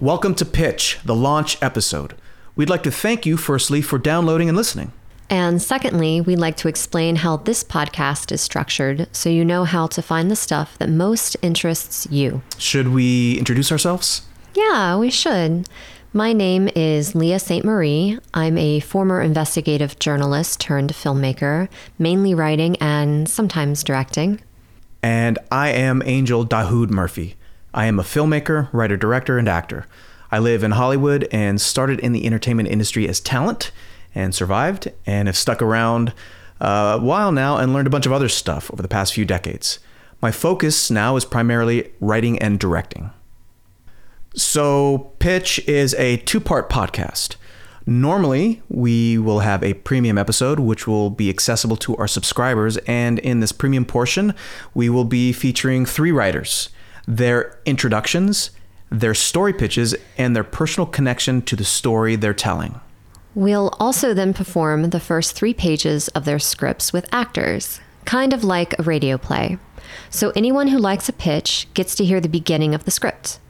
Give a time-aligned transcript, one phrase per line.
[0.00, 2.14] Welcome to Pitch, the launch episode.
[2.54, 4.92] We'd like to thank you firstly for downloading and listening.
[5.28, 9.88] And secondly, we'd like to explain how this podcast is structured so you know how
[9.88, 12.42] to find the stuff that most interests you.
[12.58, 14.22] Should we introduce ourselves?
[14.54, 15.68] Yeah, we should.
[16.12, 17.64] My name is Leah St.
[17.64, 18.20] Marie.
[18.32, 21.68] I'm a former investigative journalist turned filmmaker,
[21.98, 24.42] mainly writing and sometimes directing.
[25.02, 27.34] And I am Angel Dahoud Murphy.
[27.78, 29.86] I am a filmmaker, writer, director, and actor.
[30.32, 33.70] I live in Hollywood and started in the entertainment industry as talent
[34.16, 36.12] and survived and have stuck around
[36.60, 39.24] uh, a while now and learned a bunch of other stuff over the past few
[39.24, 39.78] decades.
[40.20, 43.12] My focus now is primarily writing and directing.
[44.34, 47.36] So, Pitch is a two part podcast.
[47.86, 53.20] Normally, we will have a premium episode which will be accessible to our subscribers, and
[53.20, 54.34] in this premium portion,
[54.74, 56.70] we will be featuring three writers,
[57.08, 58.50] their introductions,
[58.90, 62.78] their story pitches, and their personal connection to the story they're telling.
[63.34, 68.44] We'll also then perform the first three pages of their scripts with actors, kind of
[68.44, 69.58] like a radio play.
[70.10, 73.40] So anyone who likes a pitch gets to hear the beginning of the script.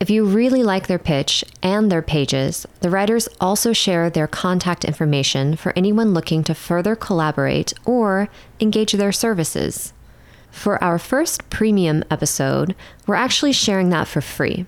[0.00, 4.84] If you really like their pitch and their pages, the writers also share their contact
[4.84, 8.28] information for anyone looking to further collaborate or
[8.58, 9.92] engage their services.
[10.52, 14.66] For our first premium episode, we're actually sharing that for free.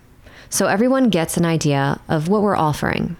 [0.49, 3.17] So everyone gets an idea of what we're offering.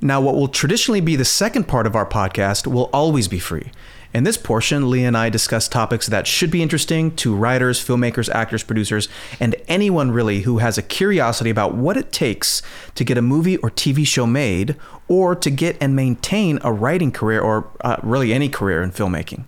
[0.00, 3.72] Now, what will traditionally be the second part of our podcast will always be free.
[4.14, 8.28] In this portion, Leah and I discuss topics that should be interesting to writers, filmmakers,
[8.28, 9.08] actors, producers,
[9.40, 12.62] and anyone really who has a curiosity about what it takes
[12.94, 14.76] to get a movie or TV show made,
[15.08, 19.44] or to get and maintain a writing career, or uh, really any career in filmmaking.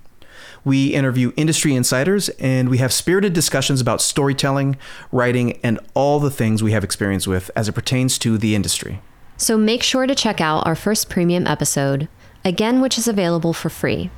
[0.64, 4.76] We interview industry insiders and we have spirited discussions about storytelling,
[5.12, 9.00] writing, and all the things we have experience with as it pertains to the industry.
[9.36, 12.08] So make sure to check out our first premium episode,
[12.44, 14.11] again, which is available for free.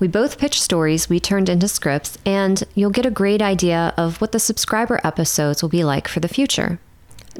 [0.00, 4.20] We both pitch stories we turned into scripts, and you'll get a great idea of
[4.20, 6.78] what the subscriber episodes will be like for the future.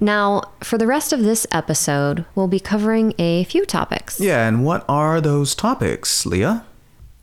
[0.01, 4.21] Now, for the rest of this episode, we'll be covering a few topics.
[4.21, 6.65] Yeah, and what are those topics, Leah?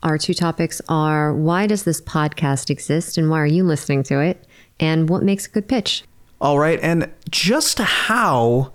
[0.06, 4.20] Our two topics are why does this podcast exist and why are you listening to
[4.20, 4.46] it?
[4.78, 6.04] And what makes a good pitch?
[6.40, 8.72] All right, and just how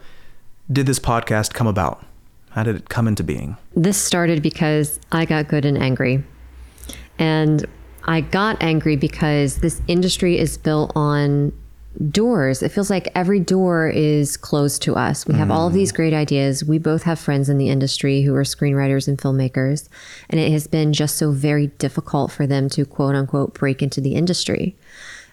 [0.69, 2.03] did this podcast come about?
[2.49, 3.55] How did it come into being?
[3.77, 6.21] This started because I got good and angry.
[7.17, 7.65] And
[8.03, 11.53] I got angry because this industry is built on
[12.09, 12.63] doors.
[12.63, 15.27] It feels like every door is closed to us.
[15.27, 15.51] We have mm.
[15.51, 16.63] all of these great ideas.
[16.63, 19.89] We both have friends in the industry who are screenwriters and filmmakers,
[20.29, 24.01] and it has been just so very difficult for them to quote unquote break into
[24.01, 24.75] the industry.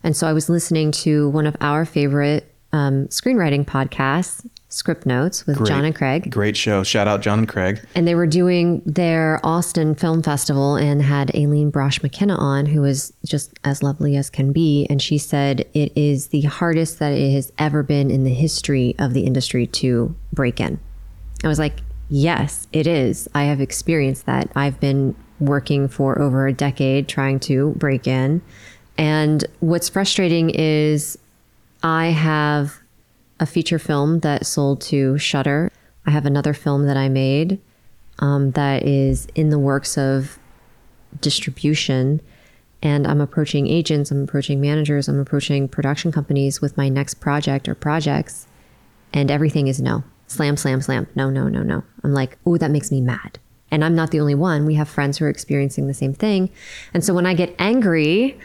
[0.03, 5.47] And so I was listening to one of our favorite um, screenwriting podcasts, Script Notes
[5.47, 6.31] with great, John and Craig.
[6.31, 6.83] Great show.
[6.83, 7.81] Shout out John and Craig.
[7.95, 12.85] And they were doing their Austin Film Festival and had Aline Brosh McKenna on, who
[12.85, 14.87] is just as lovely as can be.
[14.91, 18.95] And she said it is the hardest that it has ever been in the history
[18.99, 20.79] of the industry to break in.
[21.43, 21.79] I was like,
[22.11, 23.27] yes, it is.
[23.35, 24.51] I have experienced that.
[24.55, 28.43] I've been working for over a decade trying to break in.
[28.99, 31.17] And what's frustrating is
[31.83, 32.75] I have
[33.41, 35.71] a feature film that sold to Shudder.
[36.07, 37.61] I have another film that I made
[38.19, 40.39] um, that is in the works of
[41.21, 42.21] distribution.
[42.83, 47.69] And I'm approaching agents, I'm approaching managers, I'm approaching production companies with my next project
[47.69, 48.47] or projects.
[49.13, 50.05] And everything is no.
[50.29, 51.09] Slam, slam, slam.
[51.15, 51.83] No, no, no, no.
[52.05, 53.39] I'm like, oh, that makes me mad.
[53.71, 54.65] And I'm not the only one.
[54.65, 56.51] We have friends who are experiencing the same thing.
[56.95, 58.39] And so when I get angry,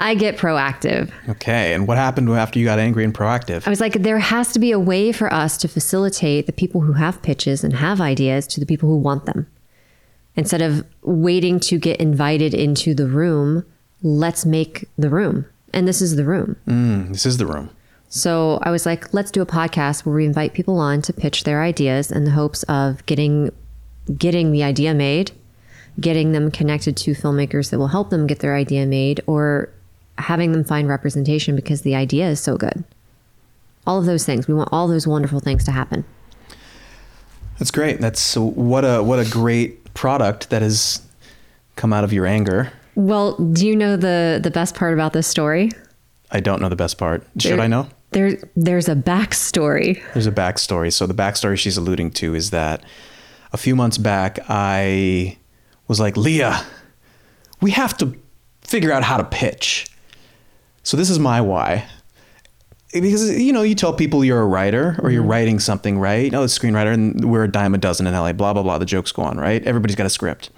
[0.00, 1.12] I get proactive.
[1.28, 1.74] Okay.
[1.74, 3.66] And what happened after you got angry and proactive?
[3.66, 6.80] I was like, there has to be a way for us to facilitate the people
[6.80, 9.46] who have pitches and have ideas to the people who want them.
[10.36, 13.66] Instead of waiting to get invited into the room,
[14.02, 15.44] let's make the room.
[15.74, 16.56] And this is the room.
[16.66, 17.68] Mm, this is the room.
[18.08, 21.44] So I was like, let's do a podcast where we invite people on to pitch
[21.44, 23.52] their ideas in the hopes of getting
[24.16, 25.30] getting the idea made,
[26.00, 29.70] getting them connected to filmmakers that will help them get their idea made, or
[30.22, 32.84] having them find representation because the idea is so good.
[33.86, 34.46] All of those things.
[34.46, 36.04] We want all those wonderful things to happen.
[37.58, 38.00] That's great.
[38.00, 41.02] That's what a what a great product that has
[41.76, 42.72] come out of your anger.
[42.94, 45.70] Well, do you know the the best part about this story?
[46.30, 47.26] I don't know the best part.
[47.38, 47.88] Should there, I know?
[48.12, 50.02] There, there's a backstory.
[50.14, 50.92] There's a backstory.
[50.92, 52.84] So the backstory she's alluding to is that
[53.52, 55.38] a few months back, I
[55.88, 56.64] was like, Leah,
[57.60, 58.16] we have to
[58.62, 59.86] figure out how to pitch.
[60.90, 61.86] So this is my why.
[62.92, 65.30] because you know you tell people you're a writer or you're mm-hmm.
[65.30, 66.34] writing something right?
[66.34, 68.76] Oh it's a screenwriter and we're a dime a dozen in la blah blah blah.
[68.76, 69.64] The jokes go on right?
[69.64, 70.50] Everybody's got a script.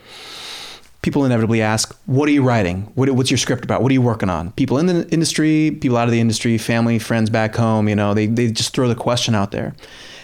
[1.02, 2.90] People inevitably ask what are you writing?
[2.94, 3.82] What, what's your script about?
[3.82, 4.52] What are you working on?
[4.52, 8.14] People in the industry people out of the industry family friends back home you know
[8.14, 9.74] they, they just throw the question out there.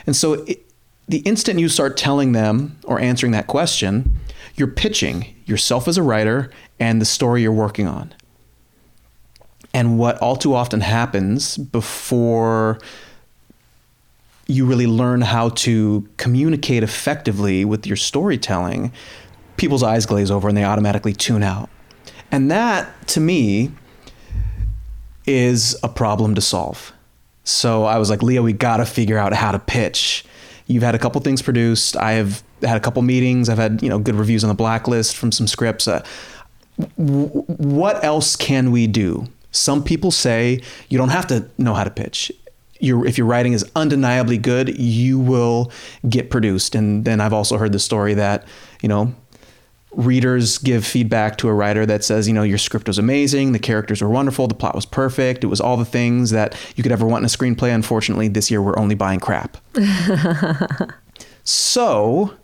[0.07, 0.65] And so it,
[1.07, 4.17] the instant you start telling them or answering that question
[4.57, 6.51] you're pitching yourself as a writer
[6.81, 8.15] and the story you're working on
[9.79, 12.81] and what all too often happens before
[14.49, 18.91] you really learn how to communicate effectively with your storytelling,
[19.57, 21.71] people's eyes glaze over and they automatically tune out.
[22.33, 23.71] And that, to me,
[25.29, 26.93] is a problem to solve.
[27.45, 30.25] So I was like, Leah, we got to figure out how to pitch.
[30.67, 31.97] You've had a couple things produced.
[31.97, 33.49] I have had a couple meetings.
[33.49, 35.87] I've had you know good reviews on the blacklist from some scripts.
[35.87, 36.05] Uh,
[36.99, 39.29] w- what else can we do?
[39.51, 42.33] Some people say you don't have to know how to pitch.
[42.81, 45.73] Your, if your writing is undeniably good, you will
[46.09, 46.75] get produced.
[46.75, 48.47] And then I've also heard the story that,
[48.83, 49.15] you know,
[49.93, 53.59] readers give feedback to a writer that says, you know, your script was amazing, the
[53.59, 56.93] characters were wonderful, the plot was perfect, it was all the things that you could
[56.93, 57.75] ever want in a screenplay.
[57.75, 59.57] Unfortunately, this year we're only buying crap.
[61.45, 62.35] so,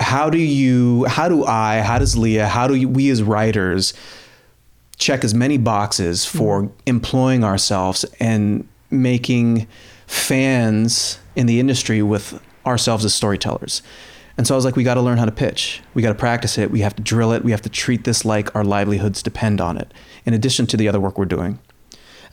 [0.00, 3.94] how do you, how do I, how does Leah, how do you, we as writers
[4.96, 9.66] check as many boxes for employing ourselves and making
[10.06, 13.82] fans in the industry with ourselves as storytellers.
[14.36, 15.80] And so I was like, we got to learn how to pitch.
[15.94, 16.70] We got to practice it.
[16.70, 17.44] We have to drill it.
[17.44, 19.92] We have to treat this like our livelihoods depend on it,
[20.24, 21.60] in addition to the other work we're doing.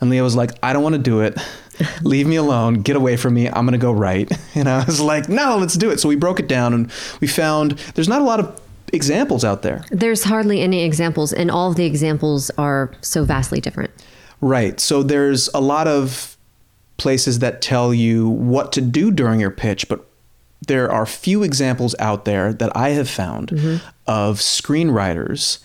[0.00, 1.38] And Leah was like, I don't want to do it.
[2.02, 2.82] Leave me alone.
[2.82, 3.48] Get away from me.
[3.48, 4.32] I'm going to go write.
[4.54, 5.98] And I was like, no, let's do it.
[5.98, 6.92] So we broke it down and
[7.22, 8.60] we found there's not a lot of
[8.92, 9.84] examples out there.
[9.90, 13.90] There's hardly any examples, and all of the examples are so vastly different.
[14.40, 14.78] Right.
[14.80, 16.36] So there's a lot of
[16.96, 20.04] places that tell you what to do during your pitch, but
[20.68, 23.86] there are few examples out there that I have found Mm-hmm.
[24.06, 25.58] of screenwriters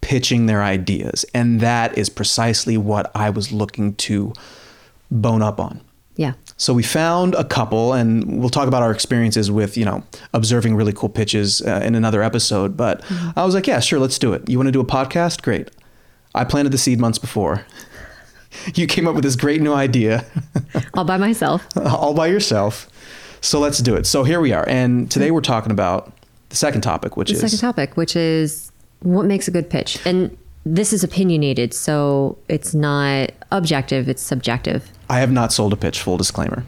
[0.00, 1.24] pitching their ideas.
[1.34, 4.32] And that is precisely what I was looking to
[5.10, 5.80] bone up on.
[6.16, 6.34] Yeah.
[6.58, 10.74] So we found a couple, and we'll talk about our experiences with you know observing
[10.76, 12.76] really cool pitches uh, in another episode.
[12.76, 13.04] But
[13.36, 14.48] I was like, yeah, sure, let's do it.
[14.48, 15.42] You want to do a podcast?
[15.42, 15.70] Great.
[16.34, 17.64] I planted the seed months before.
[18.74, 20.24] You came up with this great new idea
[20.94, 21.66] All by myself.
[21.76, 22.88] all by yourself.
[23.42, 24.06] So let's do it.
[24.06, 26.10] So here we are, and today we're talking about
[26.48, 29.68] the second topic, which is The is second topic, which is what makes a good
[29.68, 29.98] pitch.
[30.06, 34.88] And this is opinionated, so it's not objective, it's subjective.
[35.08, 36.02] I have not sold a pitch.
[36.02, 36.64] Full disclaimer.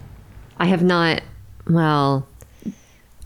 [0.59, 1.23] I have not,
[1.69, 2.27] well,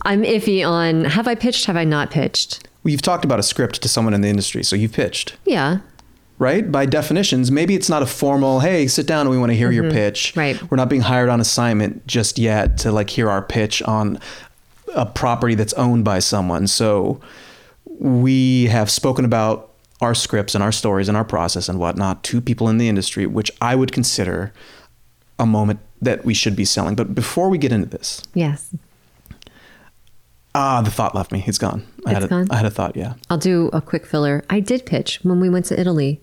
[0.03, 2.69] I'm iffy on have I pitched, have I not pitched?
[2.83, 5.37] We've talked about a script to someone in the industry, so you've pitched.
[5.45, 5.79] Yeah.
[6.43, 6.73] right?
[6.73, 9.91] By definitions, maybe it's not a formal, hey, sit down we want to hear your
[9.91, 10.31] pitch.
[10.31, 10.41] Mm-hmm.
[10.41, 10.71] Right.
[10.71, 14.19] We're not being hired on assignment just yet to like hear our pitch on
[14.95, 16.67] a property that's owned by someone.
[16.67, 17.21] So
[17.87, 19.71] we have spoken about
[20.01, 23.25] our scripts and our stories and our process and whatnot to people in the industry,
[23.25, 24.53] which I would consider
[25.43, 26.95] a moment that we should be selling.
[26.95, 28.71] But before we get into this, Yes.
[30.55, 31.45] ah, the thought left me.
[31.47, 31.87] It's gone.
[32.07, 32.49] I had a, gone?
[32.51, 32.97] I had a thought.
[32.97, 34.45] Yeah, I'll do a quick filler.
[34.51, 36.21] I did pitch when we went to Italy.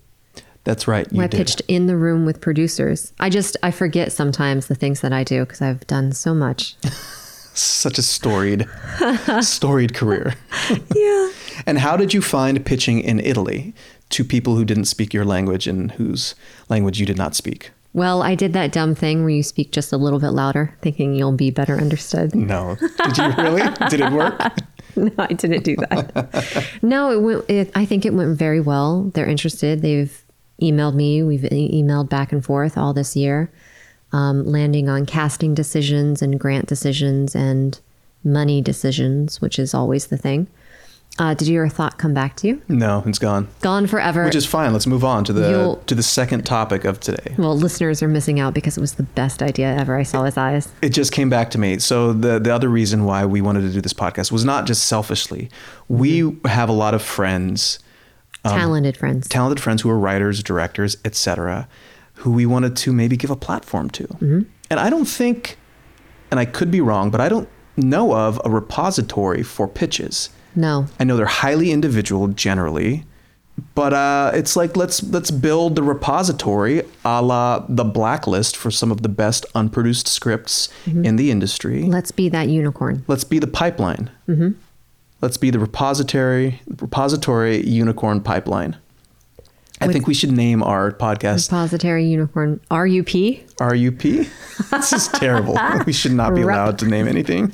[0.63, 1.07] that's right.
[1.11, 1.37] You I did.
[1.37, 3.13] pitched in the room with producers.
[3.19, 6.75] I just I forget sometimes the things that I do because I've done so much.
[7.53, 8.65] such a storied,
[9.41, 10.35] storied career.
[10.95, 11.29] yeah.
[11.65, 13.73] And how did you find pitching in Italy
[14.11, 16.33] to people who didn't speak your language and whose
[16.69, 17.71] language you did not speak?
[17.93, 21.15] Well, I did that dumb thing where you speak just a little bit louder, thinking
[21.15, 22.35] you'll be better understood.
[22.35, 22.77] No.
[22.79, 23.63] Did you really?
[23.89, 24.39] did it work?
[24.95, 26.67] no, I didn't do that.
[26.83, 27.49] no, it went.
[27.49, 29.05] It, I think it went very well.
[29.15, 29.81] They're interested.
[29.81, 30.23] They've
[30.61, 31.23] emailed me.
[31.23, 33.51] We've e- emailed back and forth all this year,
[34.11, 37.79] um, landing on casting decisions and grant decisions and
[38.23, 40.47] money decisions, which is always the thing.
[41.19, 42.61] Uh, did your thought come back to you?
[42.69, 43.49] No, it's gone.
[43.59, 44.23] Gone forever.
[44.23, 44.71] Which is fine.
[44.71, 47.35] Let's move on to the You'll- to the second topic of today.
[47.37, 49.97] well, listeners are missing out because it was the best idea ever.
[49.97, 50.69] I saw his eyes.
[50.81, 51.77] It just came back to me.
[51.79, 54.85] So the the other reason why we wanted to do this podcast was not just
[54.85, 55.49] selfishly.
[55.89, 56.47] We mm-hmm.
[56.47, 57.79] have a lot of friends
[58.45, 59.27] um, Talented friends.
[59.27, 61.67] talented friends who are writers, directors, etc.,
[62.15, 64.03] who we wanted to maybe give a platform to.
[64.05, 64.41] Mm-hmm.
[64.69, 65.57] And I don't think,
[66.31, 70.29] and I could be wrong, but I don't know of a repository for pitches.
[70.55, 70.87] No.
[70.99, 73.05] I know they're highly individual generally,
[73.75, 78.91] but uh, it's like let's let's build the repository a la the blacklist for some
[78.91, 81.83] of the best unproduced scripts in the industry.
[81.83, 83.03] Let's be that unicorn.
[83.07, 84.09] Let's be the pipeline.
[84.27, 84.51] Mm-hmm.
[85.21, 88.77] Let's be the repository repository unicorn pipeline.
[89.81, 93.13] I think we should name our podcast Repository Unicorn RUP.
[93.59, 94.01] RUP.
[94.71, 95.57] this is terrible.
[95.85, 97.53] we should not be allowed to name anything.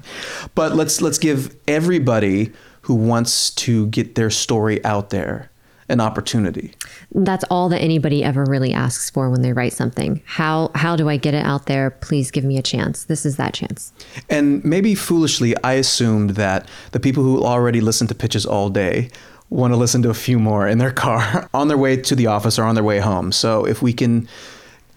[0.54, 5.50] but let's let's give everybody who wants to get their story out there
[5.90, 6.72] an opportunity.
[7.12, 10.22] That's all that anybody ever really asks for when they write something.
[10.24, 11.90] How how do I get it out there?
[11.90, 13.04] Please give me a chance.
[13.04, 13.92] This is that chance.
[14.28, 19.10] And maybe foolishly, I assumed that the people who already listen to pitches all day
[19.50, 22.26] want to listen to a few more in their car on their way to the
[22.26, 23.32] office or on their way home.
[23.32, 24.28] So if we can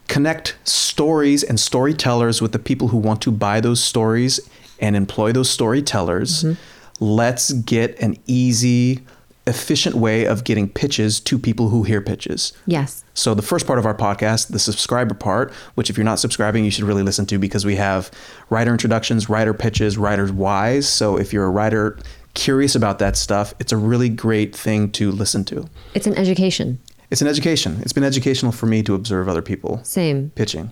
[0.08, 4.40] connect stories and storytellers with the people who want to buy those stories
[4.80, 7.04] and employ those storytellers, mm-hmm.
[7.04, 9.02] let's get an easy,
[9.48, 12.54] efficient way of getting pitches to people who hear pitches.
[12.68, 13.04] Yes.
[13.16, 16.64] So the first part of our podcast, the subscriber part, which if you're not subscribing,
[16.64, 18.12] you should really listen to because we have
[18.50, 20.88] writer introductions, writer pitches, writer's whys.
[20.88, 21.98] So if you're a writer
[22.34, 25.68] curious about that stuff, it's a really great thing to listen to.
[25.94, 26.80] It's an education.
[27.12, 27.80] It's an education.
[27.82, 30.32] It's been educational for me to observe other people Same.
[30.32, 30.72] pitching.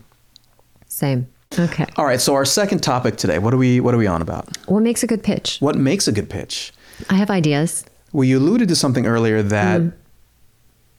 [0.87, 1.27] Same.
[1.59, 1.85] Okay.
[1.97, 4.57] All right, so our second topic today, what are we what are we on about?
[4.67, 5.57] What makes a good pitch?
[5.59, 6.73] What makes a good pitch?
[7.09, 7.85] I have ideas.
[8.13, 9.93] Well, you alluded to something earlier that mm.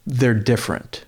[0.06, 1.04] they're different.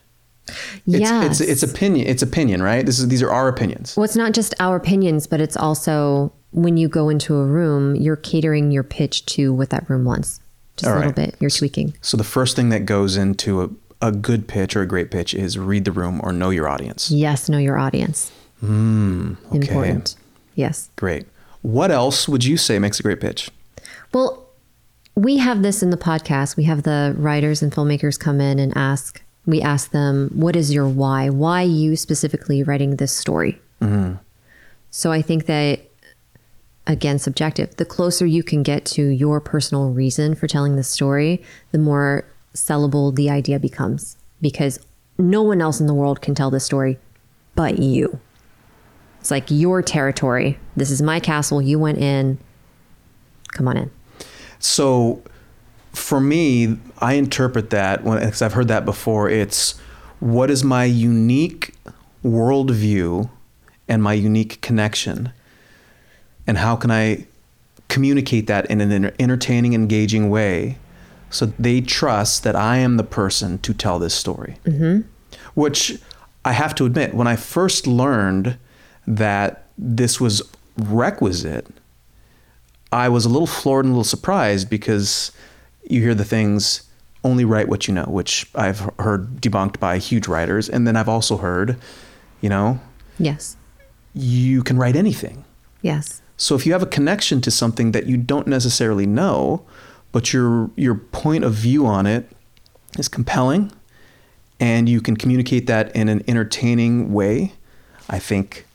[0.46, 1.40] It's, yes.
[1.40, 2.06] it's it's opinion.
[2.06, 2.84] It's opinion, right?
[2.84, 3.96] This is these are our opinions.
[3.96, 7.96] Well, it's not just our opinions, but it's also when you go into a room,
[7.96, 10.40] you're catering your pitch to what that room wants.
[10.76, 11.30] Just All a little right.
[11.32, 11.37] bit.
[11.40, 11.94] You're tweaking.
[12.00, 13.70] So the first thing that goes into a,
[14.00, 17.11] a good pitch or a great pitch is read the room or know your audience.
[17.11, 18.32] Yes, know your audience.
[18.61, 19.58] Hmm, okay.
[19.58, 20.16] Important.
[20.54, 20.90] Yes.
[20.96, 21.26] Great.
[21.62, 23.50] What else would you say makes a great pitch?
[24.12, 24.46] Well,
[25.16, 26.56] we have this in the podcast.
[26.56, 30.73] We have the writers and filmmakers come in and ask, we ask them, what is
[30.73, 31.30] your why?
[31.30, 33.61] Why you specifically writing this story?
[34.90, 35.80] So I think that,
[36.87, 41.43] again, subjective, the closer you can get to your personal reason for telling the story,
[41.73, 44.79] the more sellable the idea becomes because
[45.19, 46.99] no one else in the world can tell this story
[47.55, 48.21] but you.
[49.21, 50.59] It's like your territory.
[50.76, 51.62] This is my castle.
[51.62, 52.38] You went in.
[53.53, 53.91] Come on in.
[54.59, 55.23] So
[55.93, 59.31] for me, I interpret that because I've heard that before.
[59.31, 59.79] It's
[60.21, 61.75] what is my unique
[62.25, 63.31] worldview
[63.88, 65.33] and my unique connection,
[66.46, 67.26] and how can I
[67.88, 70.78] communicate that in an entertaining, engaging way,
[71.30, 74.56] so they trust that I am the person to tell this story.
[74.64, 75.08] Mm-hmm.
[75.54, 75.98] Which
[76.44, 78.56] I have to admit, when I first learned
[79.06, 80.42] that this was
[80.76, 81.66] requisite,
[82.92, 85.32] I was a little floored and a little surprised because
[85.88, 86.82] you hear the things
[87.24, 90.68] only write what you know, which I've heard debunked by huge writers.
[90.68, 91.76] And then I've also heard,
[92.40, 92.80] you know,
[93.18, 93.56] Yes.
[94.12, 95.44] you can write anything.
[95.82, 96.20] Yes.
[96.37, 99.64] So if you have a connection to something that you don't necessarily know,
[100.12, 102.31] but your your point of view on it
[102.99, 103.73] is compelling
[104.61, 107.53] and you can communicate that in an entertaining way,
[108.09, 108.67] I think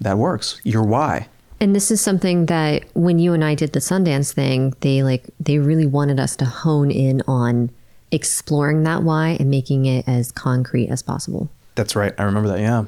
[0.00, 0.60] that works.
[0.64, 1.28] Your why.
[1.60, 5.24] And this is something that when you and I did the Sundance thing, they like
[5.38, 7.70] they really wanted us to hone in on
[8.10, 11.50] exploring that why and making it as concrete as possible.
[11.74, 12.14] That's right.
[12.18, 12.60] I remember that.
[12.60, 12.84] Yeah.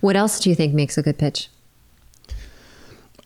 [0.00, 1.48] What else do you think makes a good pitch?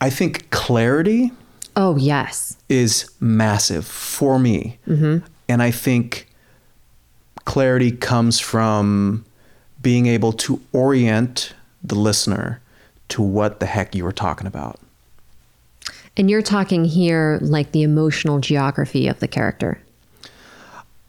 [0.03, 1.31] I think clarity
[1.77, 2.57] Oh, yes.
[2.69, 4.79] is massive for me.
[4.89, 5.25] Mm-hmm.
[5.49, 6.29] And I think
[7.45, 9.25] clarity comes from
[9.81, 11.55] being able to orient
[11.85, 12.61] the listener
[13.11, 14.81] to what the heck you were talking about.
[16.17, 19.81] And you're talking here like the emotional geography of the character.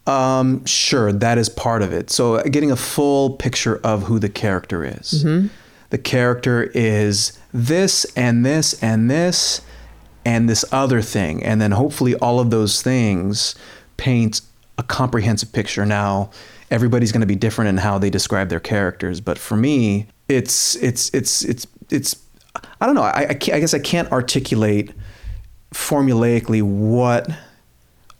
[0.06, 2.10] Um, sure, that is part of it.
[2.10, 5.24] So uh, getting a full picture of who the character is.
[5.24, 5.48] Mm-hmm.
[5.94, 9.60] The character is this and this and this
[10.24, 11.40] and this other thing.
[11.44, 13.54] And then hopefully all of those things
[13.96, 14.40] paint
[14.76, 15.86] a comprehensive picture.
[15.86, 16.32] Now,
[16.68, 20.74] everybody's going to be different in how they describe their characters, but for me, it's
[20.82, 22.16] it's it's it's it's
[22.80, 23.02] I don't know.
[23.02, 24.90] I I, I guess I can't articulate
[25.72, 27.30] formulaically what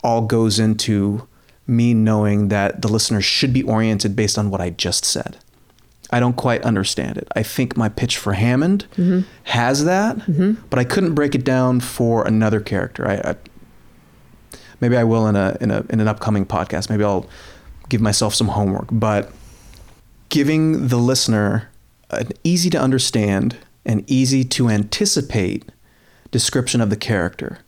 [0.01, 1.27] all goes into
[1.67, 5.39] me knowing that the listener should be oriented based on what I just said.
[6.11, 7.27] I don't quite understand it.
[7.35, 9.21] I think my pitch for Hammond mm-hmm.
[9.43, 10.61] has that, mm-hmm.
[10.69, 13.07] but I couldn't break it down for another character.
[13.07, 13.35] I, I
[14.81, 16.89] maybe I will in a in a in an upcoming podcast.
[16.89, 17.27] Maybe I'll
[17.89, 18.87] give myself some homework.
[18.91, 19.31] But
[20.29, 21.69] giving the listener
[22.09, 25.71] an easy to understand and easy to anticipate
[26.31, 27.59] description of the character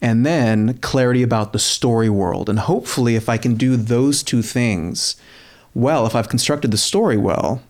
[0.00, 2.48] and then clarity about the story world.
[2.48, 5.16] And hopefully, if I can do those two things
[5.74, 7.62] well, if I've constructed the story well,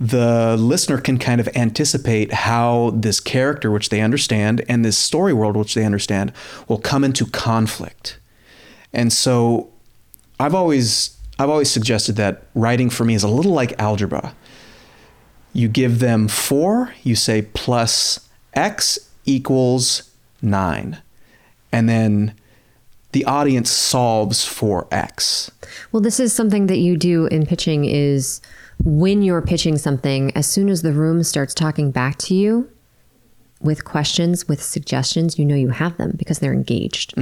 [0.00, 5.34] the listener can kind of anticipate how this character, which they understand, and this story
[5.34, 6.32] world, which they understand,
[6.68, 8.18] will come into conflict.
[8.94, 9.70] And so
[10.40, 14.34] I've always I've always suggested that writing for me is a little like algebra.
[15.52, 20.98] You give them four, you say plus x equals nine.
[21.72, 22.34] And then
[23.12, 25.50] the audience solves for x.
[25.92, 28.40] Well, this is something that you do in pitching is
[28.84, 32.70] when you're pitching something, as soon as the room starts talking back to you
[33.60, 37.14] with questions, with suggestions, you know you have them because they're engaged.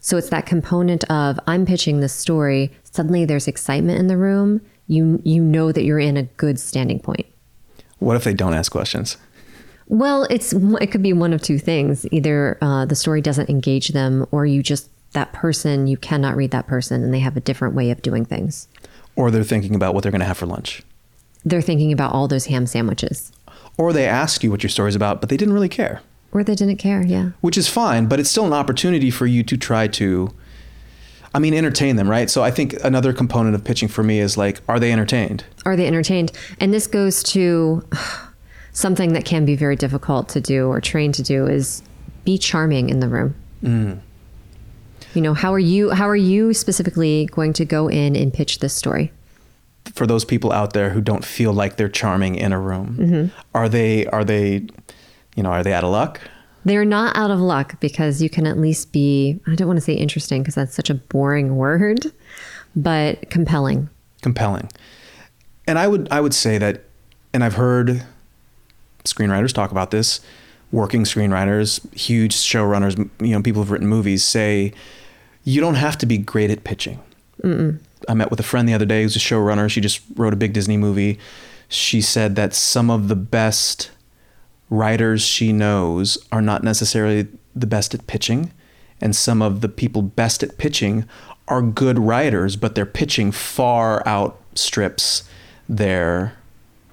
[0.00, 4.60] So it's that component of I'm pitching this story, suddenly there's excitement in the room.
[4.86, 7.26] You you know that you're in a good standing point.
[7.98, 9.16] What if they don't ask questions?
[9.88, 12.06] Well, it's it could be one of two things.
[12.12, 16.50] Either uh, the story doesn't engage them, or you just that person you cannot read
[16.52, 18.68] that person, and they have a different way of doing things.
[19.16, 20.82] Or they're thinking about what they're going to have for lunch.
[21.44, 23.30] They're thinking about all those ham sandwiches,
[23.76, 26.00] Or they ask you what your story's about, but they didn't really care,
[26.32, 27.04] or they didn't care.
[27.04, 30.32] Yeah, which is fine, but it's still an opportunity for you to try to,
[31.34, 32.30] I mean, entertain them, right?
[32.30, 35.44] So I think another component of pitching for me is like, are they entertained?
[35.66, 36.32] are they entertained?
[36.60, 37.82] And this goes to
[38.72, 41.82] something that can be very difficult to do or train to do is
[42.24, 43.34] be charming in the room.
[43.62, 44.00] Mm.
[45.14, 45.90] You know, how are you?
[45.90, 49.12] How are you specifically going to go in and pitch this story?
[49.94, 53.40] For those people out there who don't feel like they're charming in a room, mm-hmm.
[53.54, 54.66] are they, are they,
[55.36, 56.20] you know, are they out of luck?
[56.64, 59.82] They're not out of luck because you can at least be, I don't want to
[59.82, 62.06] say interesting because that's such a boring word,
[62.74, 63.90] but compelling.
[64.22, 64.70] compelling.
[65.66, 66.84] And I would I would say that,
[67.32, 68.04] and I've heard
[69.04, 70.20] screenwriters talk about this,
[70.72, 74.72] working screenwriters, huge showrunners, you know, people who've written movies say,
[75.44, 76.98] you don't have to be great at pitching.
[78.08, 79.70] I met with a friend the other day who's a showrunner.
[79.70, 81.18] She just wrote a big Disney movie.
[81.68, 83.90] She said that some of the best
[84.70, 88.52] writers she knows are not necessarily the best at pitching,
[89.00, 91.04] and some of the people best at pitching
[91.48, 95.28] are good writers, but their pitching far outstrips
[95.68, 96.34] their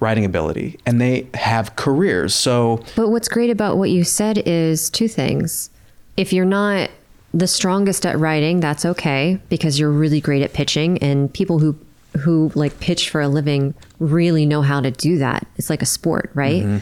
[0.00, 2.34] writing ability, and they have careers.
[2.34, 5.70] So But what's great about what you said is two things.
[6.16, 6.90] If you're not
[7.34, 11.76] the strongest at writing, that's okay because you're really great at pitching and people who
[12.20, 15.46] who like pitch for a living really know how to do that.
[15.56, 16.62] It's like a sport, right?
[16.62, 16.78] Mm-hmm.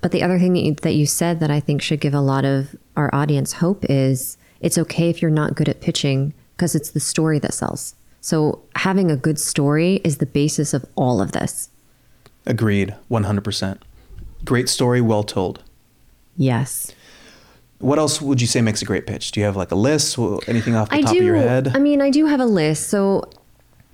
[0.00, 2.20] But the other thing that you, that you said that I think should give a
[2.20, 6.76] lot of our audience hope is it's okay if you're not good at pitching because
[6.76, 7.96] it's the story that sells.
[8.20, 11.68] So having a good story is the basis of all of this.
[12.46, 13.82] agreed, one hundred percent.
[14.44, 15.62] Great story, well told.
[16.36, 16.92] Yes.
[17.82, 19.32] What else would you say makes a great pitch?
[19.32, 20.16] Do you have like a list?
[20.46, 21.18] Anything off the I top do.
[21.18, 21.72] of your head?
[21.74, 22.88] I mean, I do have a list.
[22.88, 23.28] So,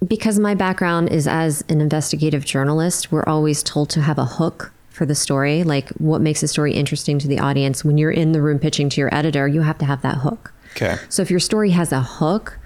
[0.06, 4.72] because my background is as an investigative journalist, we're always told to have a hook
[4.90, 5.64] for the story.
[5.64, 7.82] Like, what makes a story interesting to the audience?
[7.82, 10.52] When you're in the room pitching to your editor, you have to have that hook.
[10.72, 10.96] okay.
[11.08, 12.58] So, if your story has a hook,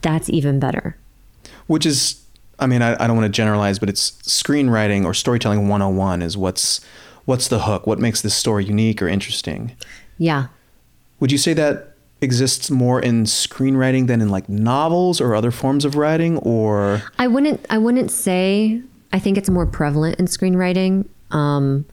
[0.00, 0.96] that's even better.
[1.66, 2.24] Which is,
[2.58, 6.34] I mean, I, I don't want to generalize, but it's screenwriting or storytelling 101 is
[6.34, 6.80] what's
[7.26, 7.86] what's the hook?
[7.86, 9.76] What makes this story unique or interesting?
[10.18, 10.46] Yeah.
[11.20, 15.84] Would you say that exists more in screenwriting than in like novels or other forms
[15.84, 17.64] of writing or I wouldn't.
[17.70, 18.80] I wouldn't say.
[19.12, 21.06] I think it's more prevalent in screenwriting.
[21.30, 21.84] Um,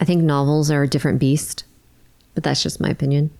[0.00, 1.64] I think novels are a different beast,
[2.34, 3.30] but that's just my opinion.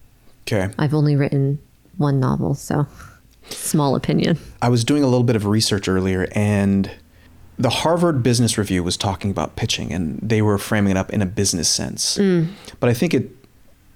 [0.42, 1.58] okay I've only written
[1.96, 2.86] one novel, so
[3.48, 4.38] small opinion.
[4.62, 6.90] I was doing a little bit of research earlier and
[7.58, 11.22] the Harvard Business Review was talking about pitching and they were framing it up in
[11.22, 12.18] a business sense.
[12.80, 13.30] But I think it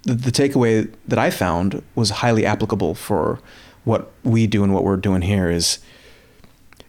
[0.03, 3.39] the, the takeaway that I found was highly applicable for
[3.83, 5.79] what we do and what we're doing here is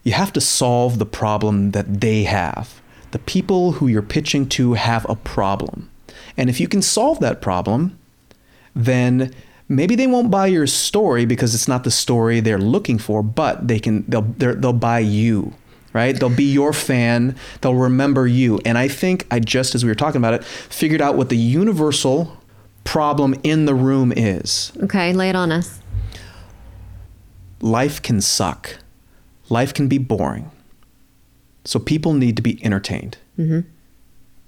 [0.02, 2.80] you have to solve the problem that they have.
[3.12, 5.90] The people who you're pitching to have a problem.
[6.36, 7.98] And if you can solve that problem,
[8.74, 9.32] then
[9.68, 13.68] maybe they won't buy your story because it's not the story they're looking for, but
[13.68, 15.52] they can they'll they'll buy you,
[15.92, 16.18] right?
[16.18, 17.36] They'll be your fan.
[17.60, 18.60] They'll remember you.
[18.64, 21.36] And I think I just as we were talking about it, figured out what the
[21.36, 22.36] universal
[22.84, 24.72] problem in the room is.
[24.82, 25.80] Okay, lay it on us.
[27.60, 28.78] Life can suck.
[29.48, 30.50] Life can be boring.
[31.64, 33.18] So people need to be entertained.
[33.38, 33.60] Mm-hmm.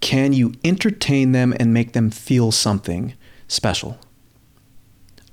[0.00, 3.14] Can you entertain them and make them feel something
[3.48, 3.98] special?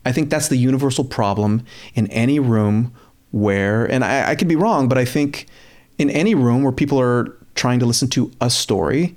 [0.05, 2.93] I think that's the universal problem in any room
[3.31, 5.47] where, and I, I could be wrong, but I think
[5.97, 9.15] in any room where people are trying to listen to a story,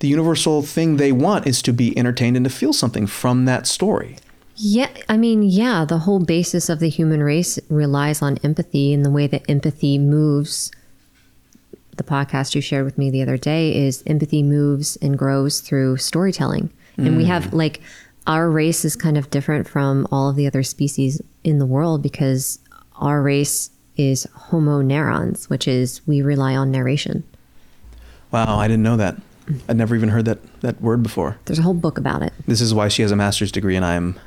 [0.00, 3.66] the universal thing they want is to be entertained and to feel something from that
[3.66, 4.16] story.
[4.56, 9.04] Yeah, I mean, yeah, the whole basis of the human race relies on empathy, and
[9.04, 10.70] the way that empathy moves.
[11.96, 15.96] The podcast you shared with me the other day is empathy moves and grows through
[15.98, 16.70] storytelling.
[16.98, 17.26] And we mm.
[17.26, 17.80] have like
[18.26, 22.02] our race is kind of different from all of the other species in the world
[22.02, 22.58] because
[22.96, 27.24] our race is homo narrans, which is we rely on narration.
[28.30, 29.16] Wow, I didn't know that.
[29.68, 31.38] I'd never even heard that, that word before.
[31.44, 32.32] There's a whole book about it.
[32.46, 34.18] This is why she has a master's degree and I'm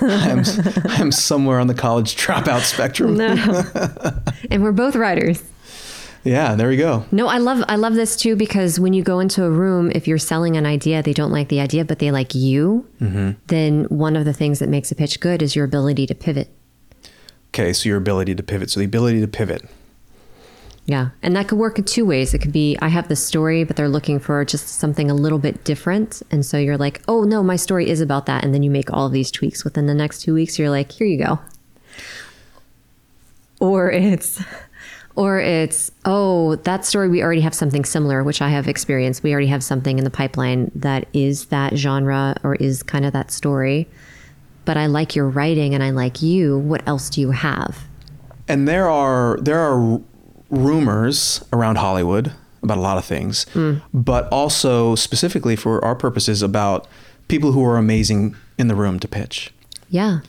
[0.00, 0.44] I'm,
[0.84, 3.16] I'm somewhere on the college dropout spectrum.
[3.16, 3.34] No.
[4.50, 5.42] and we're both writers.
[6.24, 7.06] Yeah, there we go.
[7.10, 10.06] No, I love I love this too because when you go into a room, if
[10.06, 12.86] you're selling an idea, they don't like the idea, but they like you.
[13.00, 13.30] Mm-hmm.
[13.46, 16.50] Then one of the things that makes a pitch good is your ability to pivot.
[17.48, 18.70] Okay, so your ability to pivot.
[18.70, 19.64] So the ability to pivot.
[20.90, 22.34] Yeah, and that could work in two ways.
[22.34, 25.38] It could be I have this story, but they're looking for just something a little
[25.38, 28.64] bit different, and so you're like, oh no, my story is about that, and then
[28.64, 30.58] you make all of these tweaks within the next two weeks.
[30.58, 31.38] You're like, here you go.
[33.60, 34.42] Or it's
[35.14, 39.32] or it's oh that story we already have something similar which i have experienced we
[39.32, 43.32] already have something in the pipeline that is that genre or is kind of that
[43.32, 43.88] story
[44.64, 47.88] but i like your writing and i like you what else do you have
[48.48, 50.00] And there are there are
[50.50, 52.32] rumors around Hollywood
[52.62, 53.76] about a lot of things, hmm.
[53.94, 56.86] but also specifically for our purposes about
[57.28, 59.52] people who are amazing in the room to pitch.
[59.88, 60.20] yeah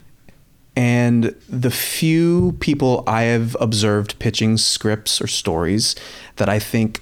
[0.74, 5.94] And the few people I have observed pitching scripts or stories
[6.36, 7.00] that I think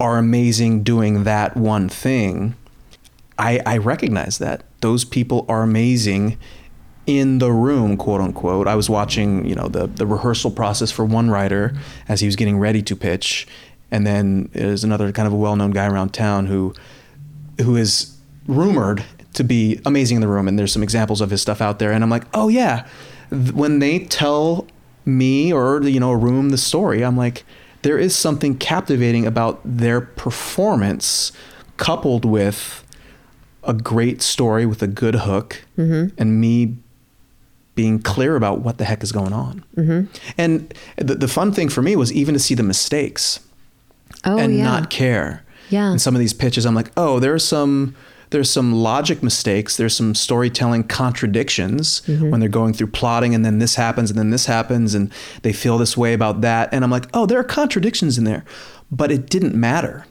[0.00, 2.54] are amazing doing that one thing,
[3.38, 4.64] I, I recognize that.
[4.80, 6.38] Those people are amazing
[7.06, 8.68] in the room, quote unquote.
[8.68, 11.74] I was watching, you know, the, the rehearsal process for one writer
[12.08, 13.46] as he was getting ready to pitch.
[13.90, 16.74] And then there's another kind of a well known guy around town who
[17.60, 21.40] who is rumored to be amazing in the room and there's some examples of his
[21.40, 22.86] stuff out there and i'm like oh yeah
[23.54, 24.66] when they tell
[25.04, 27.44] me or you know a room the story i'm like
[27.82, 31.32] there is something captivating about their performance
[31.76, 32.84] coupled with
[33.64, 36.14] a great story with a good hook mm-hmm.
[36.18, 36.76] and me
[37.74, 39.64] being clear about what the heck is going on
[40.36, 43.40] and the, the fun thing for me was even to see the mistakes
[44.24, 45.42] oh and yeah not care.
[45.70, 45.90] Yeah.
[45.92, 47.94] In some of these pitches, I'm like, oh, there's some
[48.28, 49.76] there's some logic mistakes.
[49.78, 52.30] There's some storytelling contradictions Mm-hmm.
[52.30, 55.10] when they're going through plotting, and then this happens, and then this happens, and
[55.42, 56.68] they feel this way about that.
[56.74, 58.44] And I'm like, oh, there are contradictions in there,
[58.90, 60.04] but it didn't matter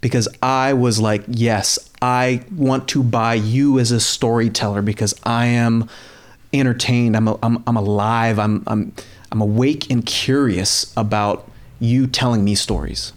[0.00, 5.46] because I was like, yes, I want to buy you as a storyteller because I
[5.46, 5.88] am
[6.60, 7.16] entertained.
[7.16, 8.38] I'm, I'm, I'm alive.
[8.38, 8.92] I'm, I'm,
[9.32, 13.12] I'm awake and curious about you telling me stories.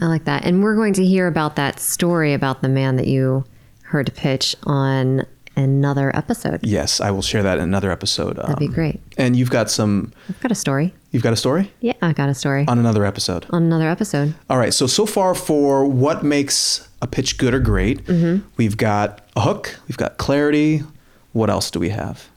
[0.00, 3.06] i like that and we're going to hear about that story about the man that
[3.06, 3.44] you
[3.84, 5.24] heard pitch on
[5.56, 8.36] another episode Yes, I will share that in another episode.
[8.36, 10.12] that'd be Um, great And you've got some.
[10.28, 13.04] i've got a story You've got a story yeah i got a story on another
[13.06, 13.46] episode.
[13.50, 14.74] on another episode All right.
[14.74, 18.46] So so far for what makes a pitch good or great, Mm-hmm.
[18.56, 19.78] we've got a hook.
[19.86, 20.82] We've got clarity.
[21.32, 22.28] What else do we have?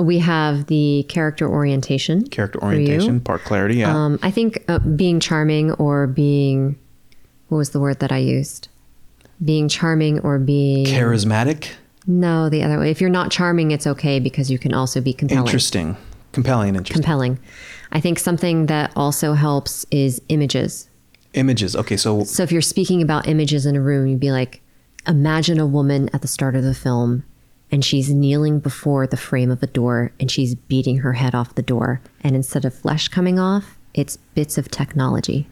[0.00, 2.26] We have the character orientation.
[2.28, 3.76] Character orientation, part clarity.
[3.76, 3.94] Yeah.
[3.94, 6.78] Um, I think uh, being charming or being,
[7.48, 8.68] what was the word that I used?
[9.44, 10.86] Being charming or being.
[10.86, 11.70] Charismatic.
[12.06, 12.90] no, the other way.
[12.90, 15.46] If you're not charming, it's okay because you can also be compelling.
[15.46, 15.96] Interesting.
[16.32, 17.02] Compelling and interesting.
[17.02, 17.38] Compelling.
[17.92, 20.88] I think something that also helps is images.
[21.34, 21.74] Images.
[21.76, 21.96] Okay.
[21.96, 24.60] So So if you're speaking about images in a room, you'd be like,
[25.06, 27.24] imagine a woman at the start of the film
[27.72, 31.54] and she's kneeling before the frame of a door and she's beating her head off
[31.54, 32.00] the door.
[32.22, 35.48] And instead of flesh coming off, it's bits of technology.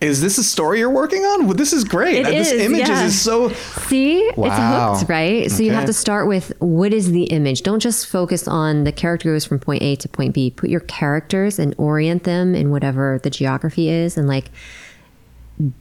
[0.00, 1.46] is this a story you're working on?
[1.46, 2.18] Well, this is great.
[2.18, 3.04] It Uh, this is, images yeah.
[3.06, 3.48] is so.
[3.88, 4.92] See, Wow.
[4.92, 5.50] it's hooked, right?
[5.50, 7.62] So you have to start with what is the image?
[7.64, 10.50] Don't just focus on the character goes from point A to point B.
[10.52, 14.52] Put your characters and orient them in whatever the geography is and like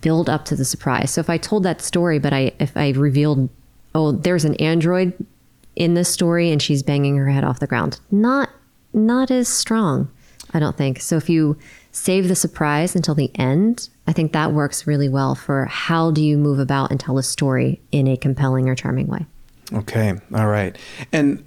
[0.02, 1.12] build up to the surprise.
[1.12, 3.50] So if I told that story, but I if I revealed,
[3.98, 5.12] oh, there's an android
[5.76, 8.50] in this story and she's banging her head off the ground, not
[8.94, 10.10] not as strong,
[10.54, 11.02] I don't think.
[11.02, 11.58] So if you
[11.92, 16.24] save the surprise until the end, I think that works really well for how do
[16.24, 19.26] you move about and tell a story in a compelling or charming way.
[19.74, 20.14] Okay.
[20.34, 20.78] All right.
[21.12, 21.44] And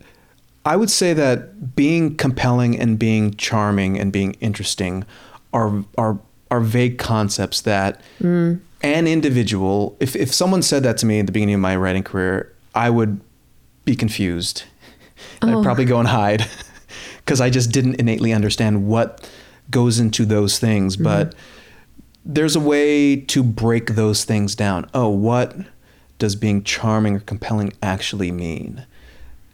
[0.64, 5.04] I would say that being compelling and being charming and being interesting
[5.52, 6.18] are are
[6.50, 8.60] are vague concepts that mm.
[8.83, 12.03] An individual if if someone said that to me at the beginning of my writing
[12.03, 13.21] career, I would
[13.85, 14.64] be confused.
[15.40, 15.62] And I'd oh.
[15.62, 16.47] probably go and hide
[17.19, 19.29] because I just didn't innately understand what
[19.71, 21.05] goes into those things, mm-hmm.
[21.05, 21.35] but
[22.25, 24.88] there's a way to break those things down.
[24.93, 25.57] Oh, what
[26.19, 28.87] does being charming or compelling actually mean?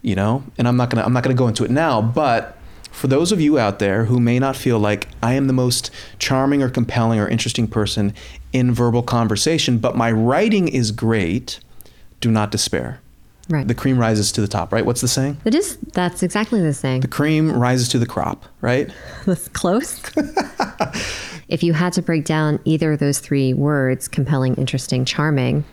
[0.02, 0.44] You know?
[0.58, 2.56] And I'm not to I'm not going to go into it now, but
[2.96, 5.90] for those of you out there who may not feel like I am the most
[6.18, 8.14] charming or compelling or interesting person
[8.54, 11.60] in verbal conversation, but my writing is great,
[12.22, 13.00] do not despair.
[13.50, 13.68] Right.
[13.68, 14.84] The cream rises to the top, right?
[14.84, 15.36] What's the saying?
[15.44, 15.76] It is.
[15.92, 17.02] That's exactly the saying.
[17.02, 18.90] The cream rises to the crop, right?
[19.26, 20.00] That's close.
[21.48, 25.64] if you had to break down either of those three words, compelling, interesting, charming,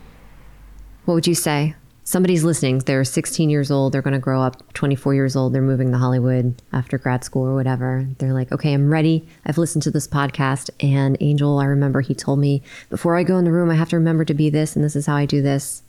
[1.05, 1.73] what would you say?
[2.05, 2.79] Somebody's listening.
[2.79, 3.93] They're 16 years old.
[3.93, 5.53] They're going to grow up 24 years old.
[5.53, 8.05] They're moving to Hollywood after grad school or whatever.
[8.17, 9.25] They're like, okay, I'm ready.
[9.45, 10.69] I've listened to this podcast.
[10.81, 13.89] And Angel, I remember he told me before I go in the room, I have
[13.89, 15.81] to remember to be this, and this is how I do this.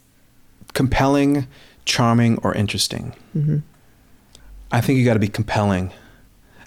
[0.73, 1.47] Compelling,
[1.83, 3.13] charming, or interesting.
[3.35, 3.57] Mm-hmm.
[4.71, 5.91] I think you got to be compelling.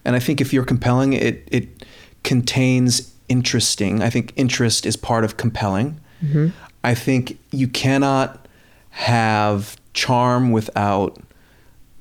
[0.04, 1.84] And I think if you're compelling, it, it
[2.22, 4.02] contains interesting.
[4.02, 6.00] I think interest is part of compelling.
[6.22, 6.48] Mm-hmm.
[6.84, 8.46] I think you cannot
[8.90, 11.18] have charm without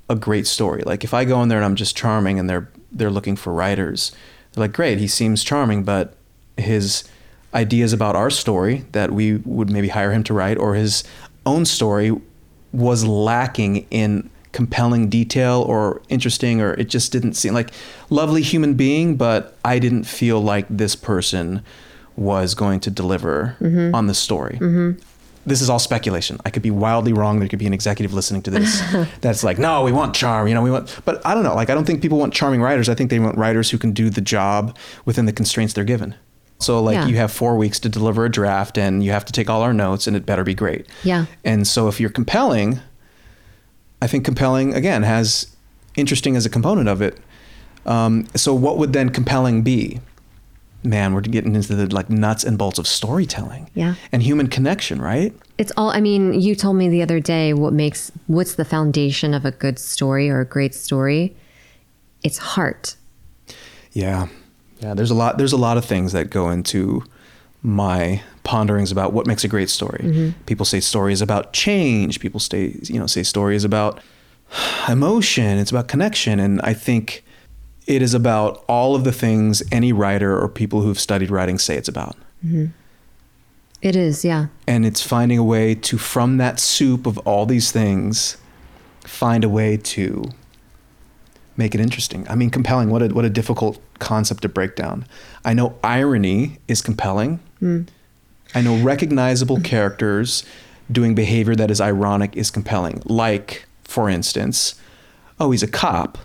[0.09, 0.83] a great story.
[0.85, 3.53] Like if I go in there and I'm just charming and they're they're looking for
[3.53, 4.11] writers,
[4.51, 6.15] they're like, great, he seems charming, but
[6.55, 7.03] his
[7.53, 11.03] ideas about our story that we would maybe hire him to write or his
[11.45, 12.11] own story
[12.71, 17.71] was lacking in compelling detail or interesting or it just didn't seem like
[18.09, 21.61] lovely human being but i didn't feel like this person
[22.15, 23.93] was going to deliver mm-hmm.
[23.93, 24.99] on the story mm-hmm.
[25.47, 28.41] This is all speculation i could be wildly wrong there could be an executive listening
[28.41, 28.81] to this
[29.21, 31.69] that's like no we want charm you know we want but i don't know like
[31.69, 34.09] i don't think people want charming writers i think they want writers who can do
[34.09, 36.13] the job within the constraints they're given
[36.59, 37.05] so like Yeah.
[37.07, 39.73] you have four weeks to deliver a draft and you have to take all our
[39.73, 41.25] notes and it better be great Yeah.
[41.45, 42.79] and so if you're compelling,
[44.01, 45.55] I think compelling again has
[45.95, 47.17] interesting as a component of it.
[47.85, 49.99] Um, so what would then compelling be?
[50.83, 53.69] Man, we're getting into the like nuts and bolts of storytelling.
[53.73, 53.95] Yeah.
[54.11, 55.33] And human connection, right?
[55.57, 59.33] It's all, I mean, you told me the other day what makes, what's the foundation
[59.33, 61.35] of a good story or a great story?
[62.23, 62.95] It's heart.
[63.91, 64.27] Yeah.
[64.79, 67.03] Yeah, there's a lot there's a lot of things that go into
[67.63, 70.03] my ponderings about what makes a great story.
[70.03, 70.43] Mm-hmm.
[70.43, 73.99] People say stories about change, people say you know say stories about
[74.89, 77.23] emotion, it's about connection and I think
[77.87, 81.75] it is about all of the things any writer or people who've studied writing say
[81.77, 82.15] it's about.
[83.81, 84.47] It is, yeah.
[84.67, 88.37] And it's finding a way to from that soup of all these things
[89.03, 90.25] find a way to
[91.55, 92.27] make it interesting.
[92.29, 92.89] I mean, compelling.
[92.89, 95.05] What a what a difficult concept to break down.
[95.45, 97.39] I know irony is compelling.
[98.55, 100.45] I know recognizable characters
[100.91, 103.01] doing behavior that is ironic is compelling.
[103.05, 104.75] Like, for instance,
[105.39, 106.17] oh, he's a cop,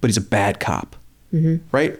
[0.00, 0.96] but he's a bad cop,
[1.72, 1.98] right?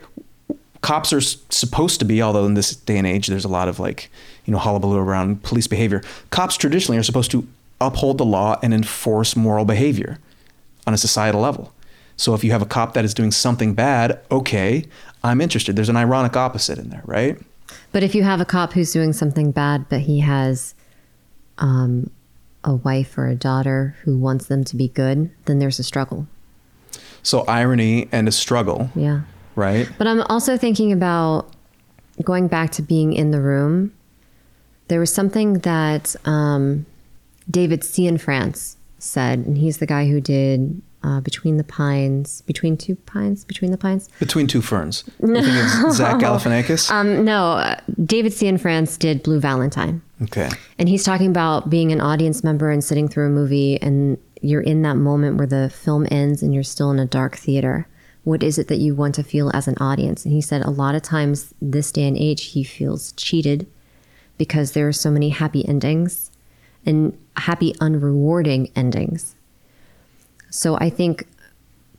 [0.81, 3.69] Cops are s- supposed to be, although in this day and age, there's a lot
[3.69, 4.11] of like,
[4.45, 6.03] you know, hullabaloo around police behavior.
[6.31, 7.47] Cops traditionally are supposed to
[7.81, 10.19] uphold the law and enforce moral behavior
[10.87, 11.73] on a societal level.
[12.17, 14.85] So if you have a cop that is doing something bad, okay,
[15.23, 15.75] I'm interested.
[15.75, 17.39] There's an ironic opposite in there, right?
[17.93, 20.75] But if you have a cop who's doing something bad, but he has
[21.59, 22.11] um,
[22.63, 26.27] a wife or a daughter who wants them to be good, then there's a struggle.
[27.25, 29.23] So irony and a struggle, Yeah.
[29.57, 29.89] right?
[29.99, 31.51] But I'm also thinking about
[32.23, 33.93] going back to being in the room.
[34.89, 36.87] There was something that um,
[37.51, 37.83] David
[38.21, 43.45] France said, and he's the guy who did uh, Between the Pines, Between Two Pines,
[43.45, 44.09] Between the Pines.
[44.19, 45.05] Between two ferns.
[45.21, 46.91] It's Zach Galifianakis?
[46.91, 50.01] Um, no, uh, David France did Blue Valentine.
[50.23, 50.49] okay.
[50.79, 54.61] And he's talking about being an audience member and sitting through a movie, and you're
[54.61, 57.89] in that moment where the film ends and you're still in a dark theater.
[58.25, 60.25] What is it that you want to feel as an audience?
[60.25, 63.67] And he said a lot of times this day and age, he feels cheated
[64.39, 66.31] because there are so many happy endings
[66.87, 69.35] and happy, unrewarding endings.
[70.51, 71.27] So I think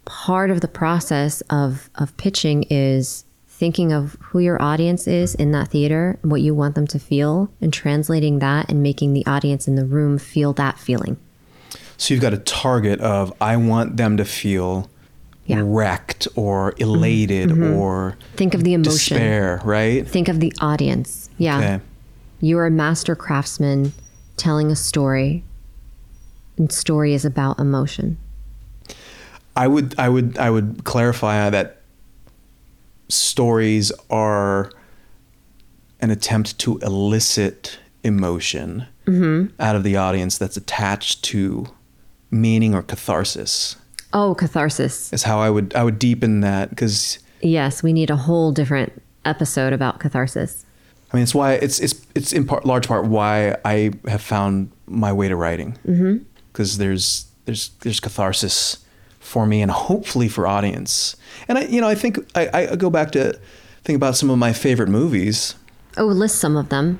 [0.05, 5.51] part of the process of, of pitching is thinking of who your audience is in
[5.51, 9.67] that theater, what you want them to feel, and translating that and making the audience
[9.67, 11.17] in the room feel that feeling.
[11.97, 14.89] So you've got a target of I want them to feel
[15.45, 15.57] Yeah.
[15.57, 15.73] Mm-hmm.
[15.73, 18.91] wrecked or elated or Think of the emotion.
[19.17, 20.07] despair, right?
[20.07, 21.29] Think of the audience.
[21.37, 21.57] Yeah.
[21.57, 21.79] Okay.
[22.41, 23.93] You're a master craftsman
[24.37, 25.43] telling a story,
[26.57, 28.17] and story is about emotion.
[29.55, 31.81] I would I would I would clarify that
[33.07, 34.69] stories are
[36.01, 38.85] an attempt to elicit emotion
[39.59, 41.67] out of the audience that's attached to
[42.41, 43.75] meaning or catharsis.
[44.13, 45.11] Oh, catharsis.
[45.13, 48.91] Is how I would I would deepen that because Yes, we need a whole different
[49.23, 50.65] episode about catharsis.
[51.11, 54.71] I mean it's why it's it's it's in part large part why I have found
[54.87, 55.77] my way to writing
[56.51, 58.77] because there's there's there's catharsis
[59.19, 61.15] for me and hopefully for audience
[61.47, 63.39] and I you know I think I, I go back to
[63.83, 65.55] think about some of my favorite movies
[65.97, 66.99] Oh, list some of them.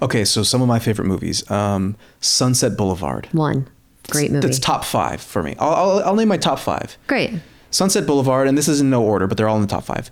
[0.00, 3.66] okay so some of my favorite movies um, Sunset Boulevard One.
[4.10, 4.46] Great movie.
[4.46, 5.54] That's top five for me.
[5.58, 6.96] I'll, I'll, I'll name my top five.
[7.06, 7.32] Great.
[7.70, 10.10] Sunset Boulevard, and this is in no order, but they're all in the top five.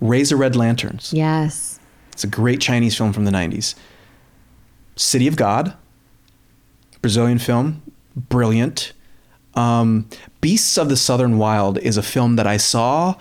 [0.00, 1.12] Raise the Red Lanterns.
[1.12, 1.78] Yes.
[2.12, 3.74] It's a great Chinese film from the 90s.
[4.96, 5.74] City of God,
[7.02, 7.82] Brazilian film,
[8.16, 8.92] brilliant.
[9.54, 10.08] Um,
[10.40, 13.14] Beasts of the Southern Wild is a film that I saw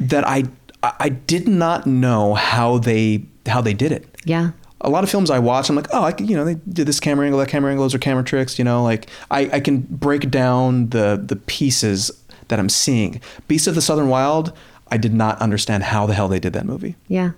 [0.00, 0.44] that I
[0.82, 4.06] I did not know how they how they did it.
[4.24, 4.50] Yeah.
[4.82, 6.86] A lot of films I watch, I'm like, oh, I can, you know, they did
[6.86, 9.60] this camera angle, that camera angle, those are camera tricks, you know, like I, I
[9.60, 12.10] can break down the the pieces
[12.48, 13.20] that I'm seeing.
[13.48, 14.52] Beasts of the Southern Wild,
[14.88, 16.96] I did not understand how the hell they did that movie.
[17.08, 17.32] Yeah.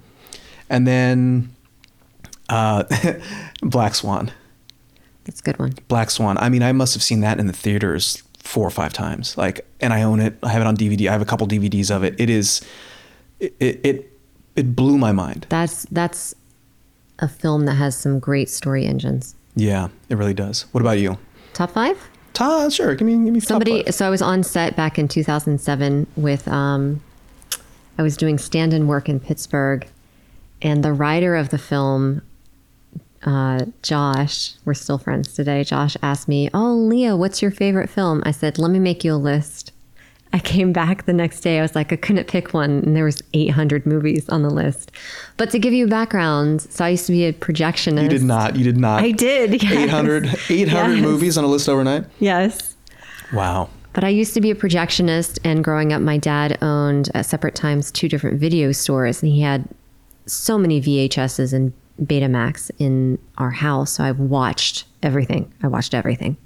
[0.68, 1.54] And then
[2.48, 2.84] uh,
[3.62, 4.32] Black Swan.
[5.24, 5.74] That's a good one.
[5.88, 6.36] Black Swan.
[6.38, 9.36] I mean, I must have seen that in the theaters four or five times.
[9.38, 10.36] Like, and I own it.
[10.42, 11.08] I have it on DVD.
[11.08, 12.14] I have a couple DVDs of it.
[12.18, 12.60] It is,
[13.40, 14.12] it it
[14.56, 15.46] it blew my mind.
[15.48, 16.34] That's that's
[17.18, 19.34] a film that has some great story engines.
[19.56, 20.62] Yeah, it really does.
[20.72, 21.18] What about you?
[21.52, 21.98] Top five?
[22.32, 22.94] Todd, sure.
[22.96, 23.90] Give me give me top Somebody.
[23.92, 26.46] So I was on set back in 2007 with.
[26.48, 27.00] Um,
[27.96, 29.88] I was doing stand-in work in Pittsburgh,
[30.60, 32.22] and the writer of the film,
[33.22, 35.62] uh, Josh, we're still friends today.
[35.62, 39.14] Josh asked me, "Oh, Leah, what's your favorite film?" I said, "Let me make you
[39.14, 39.70] a list."
[40.34, 41.60] I came back the next day.
[41.60, 44.90] I was like, I couldn't pick one, and there was 800 movies on the list.
[45.36, 48.02] But to give you background, so I used to be a projectionist.
[48.02, 48.56] You did not.
[48.56, 49.00] You did not.
[49.00, 49.62] I did.
[49.62, 49.72] Yes.
[49.72, 51.02] 800, 800 Yes.
[51.02, 52.04] movies on a list overnight.
[52.18, 52.74] Yes.
[53.32, 53.70] Wow.
[53.92, 57.54] But I used to be a projectionist, and growing up, my dad owned at separate
[57.54, 59.68] times two different video stores, and he had
[60.26, 63.92] so many VHSs and Betamax in our house.
[63.92, 65.52] So I watched everything.
[65.62, 66.36] I watched everything.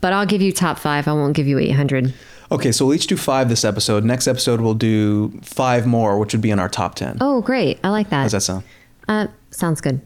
[0.00, 1.06] But I'll give you top five.
[1.06, 2.12] I won't give you 800.
[2.50, 4.04] Okay, so we'll each do five this episode.
[4.04, 7.18] Next episode we'll do five more, which would be in our top ten.
[7.20, 7.78] Oh, great.
[7.82, 8.22] I like that.
[8.22, 8.64] How's that sound?
[9.08, 10.00] Uh, sounds good.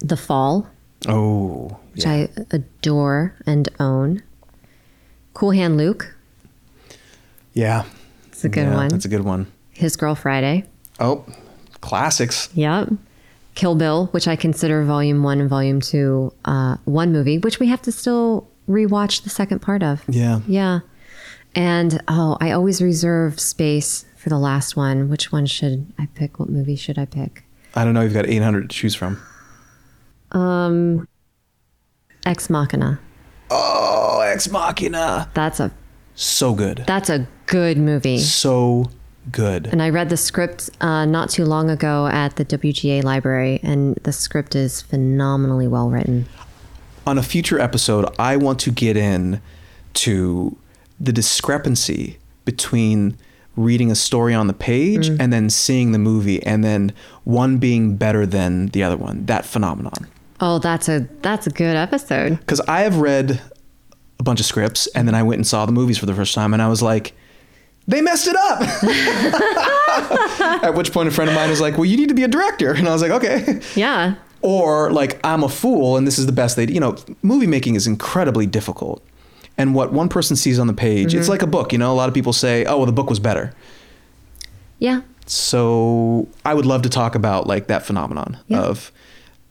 [0.00, 0.68] The Fall,
[1.08, 2.12] Oh, which yeah.
[2.12, 4.22] I adore and own.
[5.34, 6.14] Cool Hand Luke.
[7.54, 7.84] yeah.
[8.28, 8.88] It's a good Yeah, one.
[8.88, 9.50] That's a good one.
[9.72, 10.64] His Girl Friday.
[11.00, 11.24] Oh,
[11.80, 12.50] classics.
[12.54, 12.90] Yep.
[13.54, 17.68] Kill Bill, which I consider volume one and volume two uh, one movie, which we
[17.68, 20.04] have to still rewatch the second part of.
[20.08, 20.40] Yeah.
[20.46, 20.80] Yeah.
[21.56, 25.08] And oh, I always reserve space for the last one.
[25.08, 26.38] Which one should I pick?
[26.38, 27.44] What movie should I pick?
[27.74, 28.02] I don't know.
[28.02, 29.20] You've got 800 to choose from.
[30.32, 31.08] Um,
[32.26, 33.00] Ex Machina.
[33.50, 35.30] Oh, Ex Machina.
[35.34, 35.70] That's a
[36.14, 36.84] So good.
[36.86, 38.18] that's a good movie.
[38.18, 38.90] So
[39.32, 39.66] good.
[39.68, 43.94] And I read the script uh, not too long ago at the WGA library, and
[44.02, 46.26] the script is phenomenally well written.
[47.06, 49.40] On a future episode, I want to get in
[49.94, 50.56] to
[50.98, 53.16] the discrepancy between
[53.56, 55.16] reading a story on the page mm.
[55.18, 56.92] and then seeing the movie and then
[57.24, 59.24] one being better than the other one.
[59.26, 60.06] That phenomenon.
[60.40, 62.38] Oh, that's a that's a good episode.
[62.38, 63.40] Because I have read
[64.18, 66.34] a bunch of scripts and then I went and saw the movies for the first
[66.34, 67.14] time and I was like,
[67.86, 68.60] they messed it up.
[70.64, 72.28] At which point a friend of mine was like, well, you need to be a
[72.28, 72.72] director.
[72.72, 73.60] And I was like, okay.
[73.74, 74.16] Yeah.
[74.42, 77.74] Or like, I'm a fool and this is the best they, you know, movie making
[77.74, 79.02] is incredibly difficult.
[79.58, 81.30] And what one person sees on the page, it's mm-hmm.
[81.30, 83.18] like a book, you know, a lot of people say, oh, well, the book was
[83.18, 83.52] better.
[84.78, 85.00] Yeah.
[85.26, 88.60] So I would love to talk about like that phenomenon Yeah.
[88.60, 88.92] of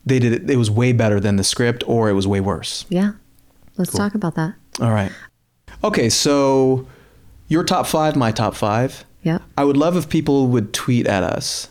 [0.06, 2.86] they did it, it was way better than the script or it was way worse.
[2.90, 3.14] Yeah.
[3.78, 4.54] Let's talk about that.
[4.80, 5.12] All right.
[5.84, 6.88] Okay, so
[7.48, 9.04] your top five, my top five.
[9.24, 9.40] Yeah.
[9.58, 11.68] I would love if people would tweet at us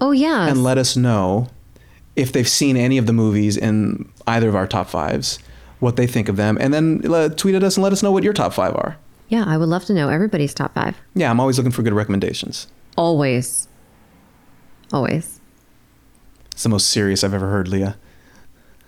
[0.00, 0.48] Oh yeah.
[0.48, 1.48] and let us know
[2.14, 5.38] if they've seen any of the movies in either of our top fives,
[5.80, 8.12] what they think of them, and then uh, tweet at us and let us know
[8.12, 8.96] what your top five are.
[9.28, 10.96] yeah, I would love to know everybody's top five.
[11.14, 12.66] Yeah, I'm always looking for good recommendations.
[12.96, 13.66] Always.
[14.92, 15.40] Always.
[16.52, 17.96] It's the most serious I've ever heard, Leah.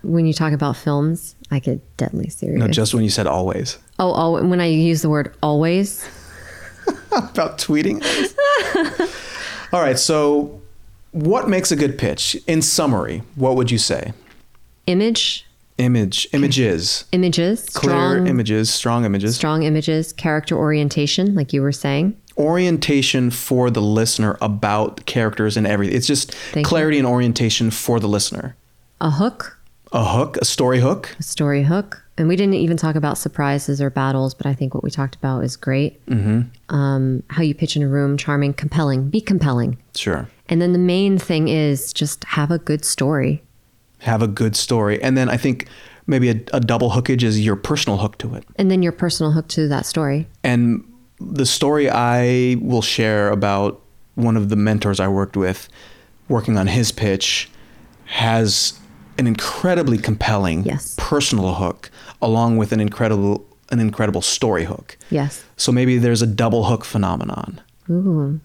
[0.02, 2.58] When you talk about films, I get deadly serious.
[2.58, 3.78] No, just when you said always.
[3.98, 6.04] oh, oh, when I use the word always,
[7.12, 8.02] about tweeting.
[9.72, 10.60] All right, so
[11.12, 12.36] what makes a good pitch?
[12.46, 14.12] In summary, what would you say?
[14.88, 15.46] image,
[15.82, 21.72] Image, images, images, clear strong, images, strong images, strong images, character orientation, like you were
[21.72, 22.16] saying.
[22.38, 25.96] orientation for the listener about characters and everything.
[25.96, 26.68] It's just Thank you.
[26.68, 28.54] clarity and orientation for the listener.
[29.00, 29.58] A hook,
[29.92, 31.16] A hook, a story hook.
[31.18, 31.98] a story hook.
[32.18, 35.16] And we didn't even talk about surprises or battles, but I think what we talked
[35.16, 36.04] about is great.
[36.06, 36.74] Mm-hmm.
[36.74, 39.08] Um, how you pitch in a room, charming, compelling.
[39.10, 39.78] Be compelling.
[39.96, 40.28] Sure.
[40.48, 43.42] And then the main thing is just have a good story.
[44.02, 45.00] Have a good story.
[45.02, 45.68] And then I think
[46.06, 48.44] maybe a, a double hookage is your personal hook to it.
[48.56, 50.26] And then your personal hook to that story.
[50.42, 50.84] And
[51.20, 53.80] the story I will share about
[54.16, 55.68] one of the mentors I worked with
[56.28, 57.48] working on his pitch
[58.06, 58.78] has
[59.18, 60.94] an incredibly compelling Yes.
[60.98, 61.90] personal hook
[62.20, 64.98] along with an incredible an incredible story hook.
[65.10, 65.42] Yes.
[65.56, 67.58] So maybe there's a double hook phenomenon.
[67.88, 68.38] Ooh.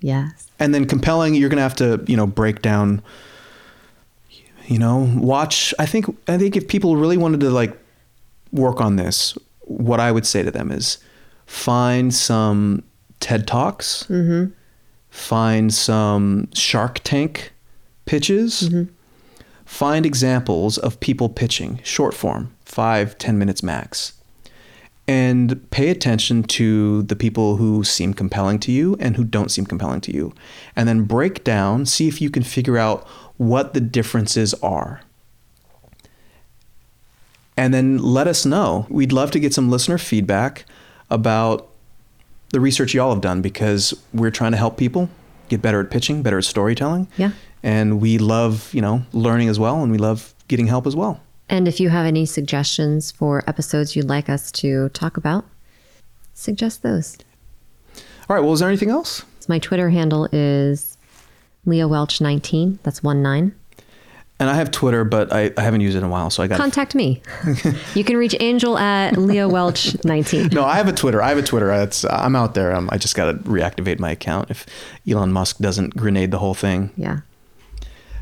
[0.00, 0.46] Yes.
[0.60, 3.02] And then compelling, you're gonna have to, you know, break down.
[4.70, 5.74] You know, watch.
[5.80, 7.76] I think I think if people really wanted to like
[8.52, 10.98] work on this, what I would say to them is
[11.44, 12.84] find some
[13.18, 14.52] TED talks, mm-hmm.
[15.08, 17.52] find some Shark Tank
[18.04, 18.92] pitches, mm-hmm.
[19.64, 24.19] find examples of people pitching short form, five ten minutes max
[25.10, 29.66] and pay attention to the people who seem compelling to you and who don't seem
[29.66, 30.32] compelling to you.
[30.76, 33.04] And then break down, see if you can figure out
[33.36, 35.00] what the differences are.
[37.56, 38.86] And then let us know.
[38.88, 40.64] We'd love to get some listener feedback
[41.10, 41.68] about
[42.50, 45.10] the research y'all have done because we're trying to help people
[45.48, 47.08] get better at pitching, better at storytelling.
[47.16, 47.32] Yeah.
[47.64, 51.20] And we love, you know, learning as well and we love getting help as well.
[51.50, 55.44] And if you have any suggestions for episodes you'd like us to talk about,
[56.32, 57.18] suggest those.
[58.28, 59.24] All right, well, is there anything else?
[59.48, 60.96] My Twitter handle is
[61.66, 62.78] Leah Welch19.
[62.84, 63.52] That's one nine.
[64.38, 66.46] And I have Twitter, but I, I haven't used it in a while, so I
[66.46, 66.56] got.
[66.56, 67.20] Contact me.
[67.94, 70.52] you can reach Angel at Leah Welch19.
[70.52, 71.20] no, I have a Twitter.
[71.20, 71.70] I have a Twitter.
[71.72, 72.74] It's, I'm out there.
[72.74, 74.66] Um, I just got to reactivate my account if
[75.06, 76.90] Elon Musk doesn't grenade the whole thing.
[76.96, 77.20] Yeah.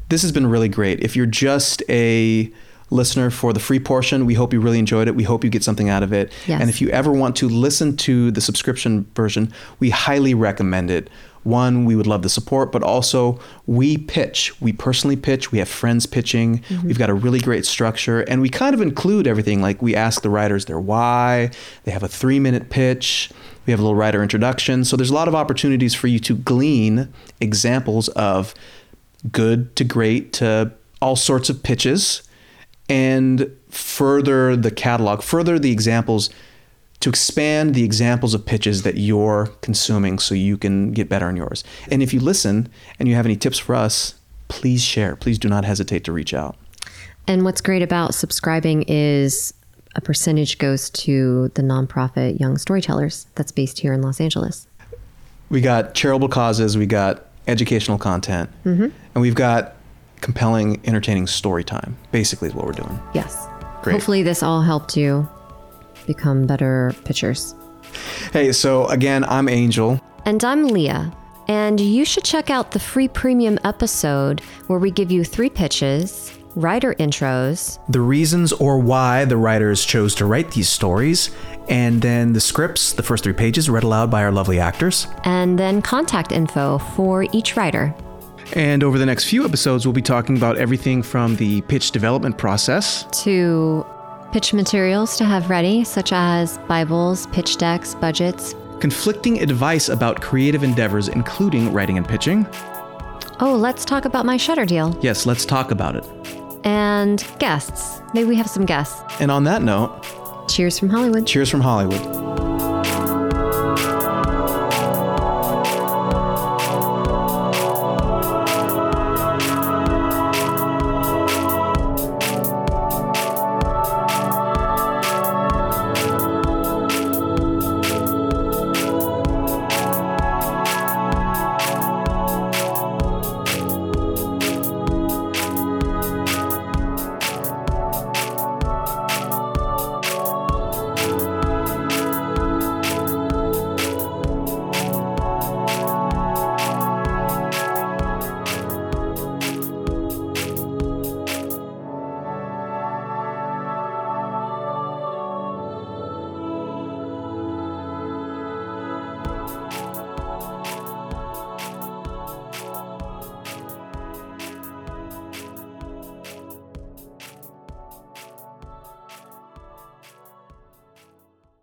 [0.08, 1.00] This has been really great.
[1.00, 2.50] If you're just a
[2.90, 5.14] listener for the free portion, we hope you really enjoyed it.
[5.14, 6.32] We hope you get something out of it.
[6.46, 6.60] Yes.
[6.60, 11.10] And if you ever want to listen to the subscription version, we highly recommend it.
[11.44, 14.60] One, we would love the support, but also we pitch.
[14.60, 15.52] We personally pitch.
[15.52, 16.58] We have friends pitching.
[16.58, 16.86] Mm-hmm.
[16.86, 19.62] We've got a really great structure, and we kind of include everything.
[19.62, 21.50] Like we ask the writers their why.
[21.84, 23.30] They have a three-minute pitch.
[23.64, 24.84] We have a little writer introduction.
[24.84, 28.54] So there's a lot of opportunities for you to glean examples of
[29.30, 32.22] good to great to all sorts of pitches
[32.88, 36.30] and further the catalog, further the examples
[37.00, 41.36] to expand the examples of pitches that you're consuming so you can get better in
[41.36, 41.62] yours.
[41.90, 42.68] And if you listen
[42.98, 44.14] and you have any tips for us,
[44.48, 45.14] please share.
[45.14, 46.56] Please do not hesitate to reach out.
[47.28, 49.54] And what's great about subscribing is
[49.94, 54.66] a percentage goes to the nonprofit Young Storytellers that's based here in Los Angeles.
[55.50, 58.84] We got charitable causes, we got educational content, mm-hmm.
[59.14, 59.76] and we've got
[60.20, 61.96] compelling, entertaining story time.
[62.12, 62.98] Basically, is what we're doing.
[63.14, 63.46] Yes.
[63.82, 63.92] Great.
[63.94, 65.28] Hopefully, this all helped you
[66.06, 67.54] become better pitchers.
[68.32, 70.00] Hey, so again, I'm Angel.
[70.24, 71.12] And I'm Leah.
[71.48, 76.36] And you should check out the free premium episode where we give you three pitches,
[76.54, 81.30] writer intros, the reasons or why the writers chose to write these stories,
[81.70, 85.06] and then the scripts, the first three pages, read aloud by our lovely actors.
[85.24, 87.94] and then contact info for each writer.
[88.54, 92.38] And over the next few episodes, we'll be talking about everything from the pitch development
[92.38, 93.84] process To
[94.32, 98.54] pitch materials to have ready, such as Bibles, pitch decks, budgets.
[98.80, 102.46] conflicting advice about creative endeavors, including writing and pitching.
[103.40, 104.98] Oh, let's talk about my Shudder deal.
[105.02, 106.04] Yes, let's talk about it.
[106.64, 108.00] And guests.
[108.14, 109.00] Maybe we have some guests.
[109.20, 110.04] And on that note,
[110.48, 111.26] Cheers from Hollywood.
[111.26, 112.27] cheers from Hollywood.